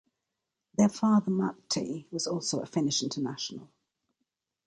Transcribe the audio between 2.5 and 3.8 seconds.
a Finnish international.